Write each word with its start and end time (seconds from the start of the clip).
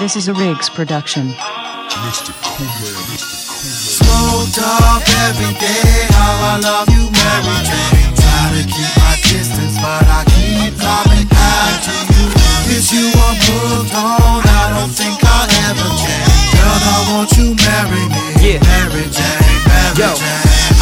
This 0.00 0.16
is 0.16 0.26
a 0.26 0.34
Riggs 0.34 0.68
production. 0.68 1.28
Mr. 1.28 2.34
Cool 2.42 2.66
Man, 2.66 2.94
Mr. 3.14 3.46
Cool 3.46 3.62
Man. 3.62 3.94
Smoked 3.94 4.58
up 4.58 5.02
every 5.22 5.54
day, 5.54 6.06
how 6.10 6.34
I 6.50 6.58
love 6.60 6.88
you, 6.90 7.13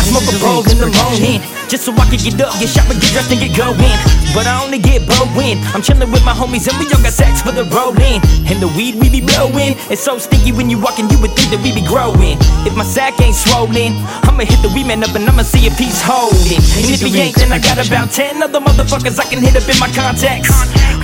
smoke 0.03 0.27
a 0.27 0.37
bowl 0.43 0.63
in 0.67 0.79
the 0.79 0.91
morning 1.03 1.41
just 1.73 1.89
so 1.89 1.93
I 1.97 2.05
can 2.05 2.21
get 2.21 2.37
up, 2.45 2.53
get 2.61 2.69
shot, 2.69 2.85
get 2.85 3.01
dressed, 3.01 3.33
and 3.33 3.41
get 3.41 3.57
going. 3.57 3.97
But 4.37 4.45
I 4.45 4.61
only 4.61 4.77
get 4.77 5.09
blowin'. 5.09 5.57
I'm 5.73 5.81
chillin' 5.81 6.13
with 6.13 6.25
my 6.25 6.37
homies 6.37 6.69
and 6.69 6.77
we 6.77 6.85
all 6.93 7.01
got 7.01 7.17
sex 7.17 7.41
for 7.41 7.53
the 7.53 7.65
rollin'. 7.73 8.21
And 8.53 8.61
the 8.61 8.69
weed 8.77 9.01
we 9.01 9.09
be 9.09 9.25
blowin', 9.25 9.73
it's 9.89 10.05
so 10.05 10.19
stinky 10.19 10.53
when 10.53 10.69
you 10.69 10.77
walkin', 10.77 11.09
you 11.09 11.17
would 11.25 11.33
think 11.33 11.49
that 11.49 11.65
we 11.65 11.73
be 11.73 11.81
growin'. 11.81 12.37
If 12.69 12.77
my 12.77 12.85
sack 12.85 13.17
ain't 13.25 13.37
swollen, 13.37 13.97
I'ma 14.29 14.45
hit 14.45 14.61
the 14.61 14.69
weed 14.77 14.85
man 14.85 15.01
up 15.01 15.17
and 15.17 15.25
I'ma 15.25 15.49
see 15.49 15.65
if 15.65 15.79
he's 15.81 16.01
holding. 16.05 16.61
And 16.61 16.85
if 16.93 17.01
he 17.01 17.13
ain't, 17.17 17.37
then 17.37 17.53
I 17.53 17.59
got 17.59 17.81
about 17.81 18.13
ten 18.13 18.43
other 18.43 18.61
motherfuckers 18.61 19.17
I 19.17 19.25
can 19.25 19.41
hit 19.41 19.57
up 19.57 19.65
in 19.65 19.79
my 19.81 19.89
contacts. 19.97 20.53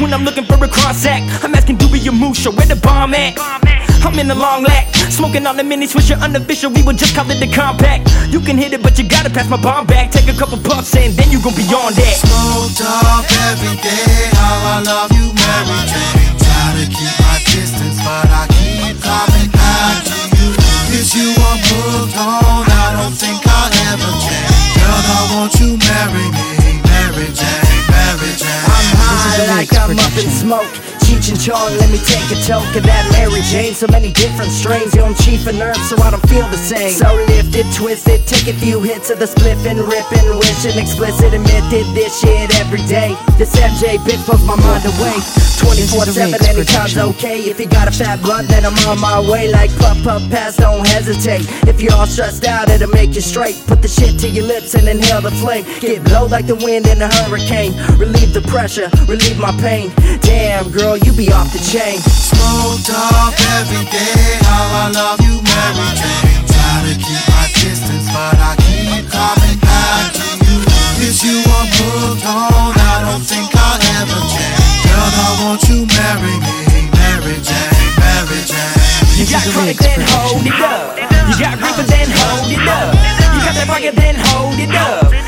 When 0.01 0.13
I'm 0.13 0.25
looking 0.25 0.45
for 0.45 0.61
a 0.63 0.69
cross 0.69 1.07
act, 1.07 1.25
I'm 1.45 1.55
asking 1.55 1.77
Dewey 1.81 2.01
your 2.01 2.13
Musha, 2.13 2.51
where 2.51 2.67
the 2.67 2.77
bomb 2.77 3.15
at? 3.15 3.78
I'm 4.09 4.19
in 4.19 4.27
the 4.27 4.35
long 4.35 4.65
lack, 4.65 4.89
smoking 5.13 5.47
on 5.47 5.59
the 5.59 5.63
mini 5.63 5.87
switcher, 5.87 6.15
unofficial. 6.15 6.73
We 6.73 6.81
would 6.83 6.97
just 6.97 7.15
call 7.15 7.29
it 7.31 7.45
the 7.45 7.47
compact. 7.53 8.09
You 8.33 8.41
can 8.41 8.57
hit 8.57 8.73
it, 8.73 8.83
but 8.83 8.97
you 8.99 9.05
gotta 9.07 9.29
pass 9.29 9.51
my 9.51 9.61
bomb 9.61 9.85
back. 9.87 10.11
Take 10.11 10.33
a 10.33 10.39
couple 10.39 10.57
puffs 10.57 10.97
and 10.97 11.13
then 11.13 11.29
you 11.31 11.37
gon' 11.45 11.53
be 11.53 11.69
on 11.69 11.93
that. 11.93 12.17
Smoked 12.25 12.81
up 12.89 13.29
every 13.53 13.77
day, 13.85 14.33
how 14.33 14.65
I 14.65 14.77
love 14.81 15.13
you, 15.13 15.29
Mary 15.29 15.81
Jane. 15.93 16.41
Try 16.41 16.65
to 16.81 16.85
keep 16.89 17.15
my 17.21 17.37
distance, 17.53 18.01
but 18.01 18.25
I 18.33 18.49
keep 18.57 18.97
coming 19.05 19.49
back 19.53 20.01
to 20.09 20.17
you. 20.41 20.57
It's 20.97 21.13
you 21.13 21.29
I'm 21.29 21.61
hooked 21.69 22.17
on, 22.17 22.65
I 22.65 22.97
don't 22.97 23.13
think 23.13 23.45
I'll 23.45 23.93
ever 23.93 24.13
change. 24.25 24.73
Girl, 24.73 25.05
I 25.05 25.21
want 25.37 25.53
you 25.61 25.77
marry 25.85 26.27
me, 26.33 26.81
Mary 26.81 27.29
Jane, 27.37 27.85
Mary 27.93 28.33
Jane. 28.41 28.73
I'm 28.73 28.89
high 29.05 29.37
This 29.37 29.45
is 29.45 29.45
a 29.45 29.53
like 29.53 29.73
I'm 29.77 29.93
up 30.01 30.17
in 30.17 30.25
production. 30.25 30.33
smoke. 30.33 30.98
Cheech 31.09 31.33
and 31.33 31.41
Chong, 31.41 31.73
let 31.81 31.89
me 31.89 31.97
take 32.05 32.29
a 32.29 32.39
toke 32.45 32.69
of 32.77 32.85
that 32.85 33.01
Mary 33.17 33.41
Jane. 33.49 33.73
So 33.73 33.87
many 33.89 34.13
different 34.13 34.53
strains, 34.53 34.95
yo, 34.95 35.07
I'm 35.09 35.15
chief 35.15 35.47
of 35.49 35.57
nerves, 35.57 35.81
so 35.89 35.97
I 36.05 36.11
don't 36.11 36.29
feel 36.29 36.45
the 36.53 36.61
same. 36.61 36.93
So 36.93 37.09
lifted, 37.33 37.65
twisted, 37.73 38.27
take 38.29 38.45
a 38.45 38.53
few 38.53 38.83
hits 38.83 39.09
of 39.09 39.19
the 39.19 39.25
spliffin', 39.25 39.81
rippin', 39.89 40.37
wishing 40.37 40.77
explicit, 40.77 41.33
admitted 41.33 41.89
this 41.97 42.21
shit 42.21 42.53
every 42.61 42.85
day. 42.85 43.17
This 43.41 43.57
MJ 43.57 43.97
bitch 44.05 44.21
blows 44.27 44.45
my 44.45 44.61
mind 44.61 44.85
away. 44.85 45.17
24 45.65 46.13
7, 46.13 46.45
anytime's 46.45 46.99
okay. 46.99 47.41
If 47.41 47.59
you 47.59 47.67
got 47.67 47.89
a 47.89 47.91
fat 47.91 48.21
blunt, 48.21 48.49
then 48.49 48.67
I'm 48.67 48.77
on 48.85 49.01
my 49.01 49.19
way. 49.19 49.49
Like 49.51 49.73
puff, 49.79 49.97
puff, 50.05 50.21
pass, 50.31 50.57
don't 50.57 50.87
hesitate. 50.87 51.49
If 51.67 51.81
you're 51.81 51.95
all 51.95 52.07
stressed 52.07 52.45
out, 52.45 52.69
it'll 52.69 52.93
make 52.93 53.15
you 53.15 53.23
straight. 53.23 53.57
Put 53.67 53.81
the 53.81 53.89
shit 53.89 54.21
to 54.21 54.29
your 54.29 54.45
lips 54.45 54.75
and 54.75 54.87
inhale 54.87 55.23
the 55.23 55.31
flame. 55.31 55.65
Get 55.81 56.05
blow 56.05 56.27
like 56.27 56.47
the 56.47 56.55
wind 56.55 56.87
in 56.87 57.01
a 57.01 57.09
hurricane. 57.09 57.73
Relieve 57.97 58.35
the 58.35 58.43
pressure, 58.43 58.91
relieve 59.09 59.39
my 59.39 59.53
pain. 59.57 59.91
Damn, 60.21 60.71
girl, 60.71 60.98
you 61.05 61.13
be 61.13 61.31
off 61.33 61.53
the 61.53 61.61
chain. 61.61 62.01
Smoked 62.01 62.91
up 62.91 63.35
every 63.61 63.85
day, 63.93 64.41
how 64.47 64.65
I 64.83 64.91
love 64.91 65.21
you, 65.21 65.39
Mary 65.45 65.89
Jane. 65.95 66.43
Try 66.49 66.75
to 66.89 66.95
keep 66.97 67.23
my 67.29 67.45
distance, 67.61 68.09
but 68.09 68.35
I 68.41 68.57
keep 68.65 69.05
coming 69.13 69.59
back 69.61 70.17
to 70.17 70.27
you. 70.49 70.59
It's 71.05 71.23
you 71.23 71.45
I'm 71.45 71.69
hooked 71.77 72.25
on, 72.25 72.73
I 72.73 73.05
don't 73.05 73.21
think 73.21 73.53
I'll 73.53 73.79
ever 74.01 74.23
change. 74.33 74.81
Girl, 74.89 75.13
I 75.13 75.29
want 75.45 75.61
you 75.69 75.85
marry 75.93 76.35
me, 76.41 76.89
Mary 76.97 77.37
Jane, 77.45 77.93
Mary 78.01 78.41
Jane. 78.49 79.21
You 79.21 79.27
got 79.29 79.45
is 79.45 79.51
a 79.51 79.53
chronic, 79.53 79.77
Riggs 79.77 79.85
then 79.85 80.01
hold 80.09 80.47
it 80.47 80.57
up. 80.57 80.99
You 81.29 81.35
got 81.37 81.55
reefer, 81.61 81.85
then 81.85 82.09
hold 82.11 82.49
it 82.49 82.65
up. 82.65 82.95
You 83.37 83.41
got 83.45 83.55
that 83.55 83.67
rocket, 83.69 83.95
then 83.95 84.17
hold 84.17 84.57
it 84.57 84.73
up. 84.73 85.28